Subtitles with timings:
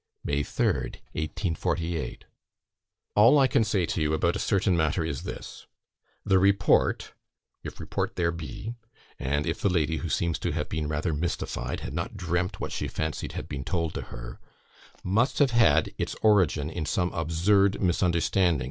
[0.23, 2.25] "May 3rd, 1848.
[3.15, 5.67] "All I can say to you about a certain matter is this:
[6.25, 7.13] the report
[7.63, 8.73] if report there be
[9.19, 12.71] and if the lady, who seems to have been rather mystified, had not dreamt what
[12.71, 14.39] she fancied had been told to her
[15.03, 18.59] must have had its origin in some absurd misunderstanding.